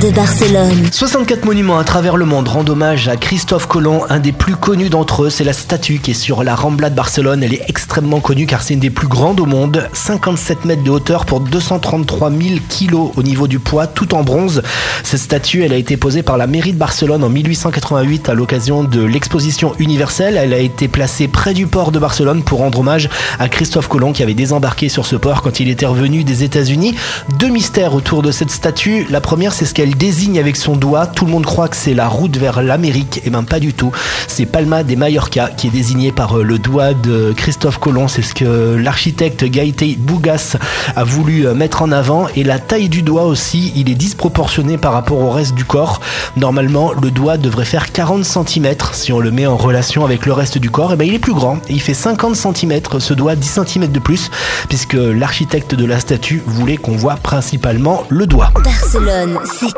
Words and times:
de 0.00 0.10
Barcelone. 0.10 0.88
64 0.92 1.44
monuments 1.44 1.78
à 1.78 1.84
travers 1.84 2.16
le 2.16 2.24
monde 2.24 2.48
rendent 2.48 2.70
hommage 2.70 3.08
à 3.08 3.16
Christophe 3.16 3.66
Colomb. 3.66 4.04
Un 4.08 4.18
des 4.18 4.32
plus 4.32 4.56
connus 4.56 4.88
d'entre 4.88 5.24
eux, 5.24 5.30
c'est 5.30 5.44
la 5.44 5.52
statue 5.52 5.98
qui 5.98 6.12
est 6.12 6.14
sur 6.14 6.42
la 6.42 6.54
Rambla 6.54 6.88
de 6.88 6.94
Barcelone. 6.94 7.42
Elle 7.42 7.52
est 7.52 7.64
extrêmement 7.68 8.20
connue 8.20 8.46
car 8.46 8.62
c'est 8.62 8.74
une 8.74 8.80
des 8.80 8.88
plus 8.88 9.08
grandes 9.08 9.40
au 9.40 9.46
monde. 9.46 9.88
57 9.92 10.64
mètres 10.64 10.82
de 10.82 10.90
hauteur 10.90 11.26
pour 11.26 11.40
233 11.40 12.30
000 12.30 12.42
kilos 12.68 13.10
au 13.16 13.22
niveau 13.22 13.46
du 13.46 13.58
poids, 13.58 13.86
tout 13.86 14.14
en 14.14 14.22
bronze. 14.22 14.62
Cette 15.02 15.20
statue, 15.20 15.64
elle 15.64 15.72
a 15.72 15.76
été 15.76 15.96
posée 15.98 16.22
par 16.22 16.38
la 16.38 16.46
mairie 16.46 16.72
de 16.72 16.78
Barcelone 16.78 17.22
en 17.22 17.28
1888 17.28 18.30
à 18.30 18.34
l'occasion 18.34 18.84
de 18.84 19.02
l'exposition 19.02 19.74
universelle. 19.78 20.38
Elle 20.38 20.54
a 20.54 20.58
été 20.58 20.88
placée 20.88 21.28
près 21.28 21.52
du 21.52 21.66
port 21.66 21.92
de 21.92 21.98
Barcelone 21.98 22.42
pour 22.42 22.60
rendre 22.60 22.80
hommage 22.80 23.10
à 23.38 23.48
Christophe 23.48 23.88
Colomb 23.88 24.12
qui 24.12 24.22
avait 24.22 24.34
désembarqué 24.34 24.88
sur 24.88 25.04
ce 25.04 25.16
port 25.16 25.42
quand 25.42 25.60
il 25.60 25.68
était 25.68 25.86
revenu 25.86 26.24
des 26.24 26.42
États-Unis. 26.42 26.94
Deux 27.38 27.50
mystères 27.50 27.94
autour 27.94 28.22
de 28.22 28.30
cette 28.30 28.50
statue. 28.50 29.06
La 29.10 29.20
première, 29.20 29.52
c'est 29.52 29.66
ce 29.66 29.74
qu'elle 29.74 29.89
désigne 29.96 30.38
avec 30.38 30.56
son 30.56 30.76
doigt. 30.76 31.06
Tout 31.06 31.24
le 31.24 31.32
monde 31.32 31.46
croit 31.46 31.68
que 31.68 31.76
c'est 31.76 31.94
la 31.94 32.08
route 32.08 32.36
vers 32.36 32.62
l'Amérique. 32.62 33.18
Et 33.18 33.22
eh 33.26 33.30
ben 33.30 33.42
pas 33.42 33.60
du 33.60 33.72
tout. 33.72 33.92
C'est 34.28 34.46
Palma 34.46 34.82
de 34.82 34.94
Mallorca 34.94 35.50
qui 35.56 35.68
est 35.68 35.70
désigné 35.70 36.12
par 36.12 36.38
euh, 36.38 36.42
le 36.42 36.58
doigt 36.58 36.94
de 36.94 37.32
Christophe 37.36 37.78
Colomb. 37.78 38.08
C'est 38.08 38.22
ce 38.22 38.34
que 38.34 38.76
l'architecte 38.76 39.44
Gaëté 39.44 39.96
Bougas 39.98 40.56
a 40.96 41.04
voulu 41.04 41.46
euh, 41.46 41.54
mettre 41.54 41.82
en 41.82 41.92
avant. 41.92 42.26
Et 42.36 42.44
la 42.44 42.58
taille 42.58 42.88
du 42.88 43.02
doigt 43.02 43.24
aussi, 43.24 43.72
il 43.76 43.90
est 43.90 43.94
disproportionné 43.94 44.78
par 44.78 44.92
rapport 44.92 45.18
au 45.18 45.30
reste 45.30 45.54
du 45.54 45.64
corps. 45.64 46.00
Normalement, 46.36 46.92
le 47.00 47.10
doigt 47.10 47.36
devrait 47.36 47.64
faire 47.64 47.92
40 47.92 48.24
cm 48.24 48.74
si 48.92 49.12
on 49.12 49.20
le 49.20 49.30
met 49.30 49.46
en 49.46 49.56
relation 49.56 50.04
avec 50.04 50.26
le 50.26 50.32
reste 50.32 50.58
du 50.58 50.70
corps. 50.70 50.90
Et 50.90 50.94
eh 50.94 50.96
ben 50.96 51.08
il 51.08 51.14
est 51.14 51.18
plus 51.18 51.34
grand. 51.34 51.58
Il 51.68 51.80
fait 51.80 51.94
50 51.94 52.36
cm. 52.36 52.80
Ce 52.98 53.14
doigt 53.14 53.34
10 53.34 53.60
cm 53.66 53.86
de 53.88 53.98
plus 53.98 54.30
puisque 54.68 54.94
l'architecte 54.94 55.74
de 55.74 55.84
la 55.84 56.00
statue 56.00 56.42
voulait 56.46 56.76
qu'on 56.76 56.96
voit 56.96 57.16
principalement 57.16 58.04
le 58.08 58.26
doigt. 58.26 58.52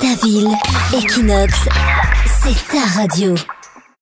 Ta 0.00 0.14
ville. 0.24 0.48
Equinox, 0.94 1.52
c'est 2.42 2.68
ta 2.68 3.00
radio. 3.00 3.34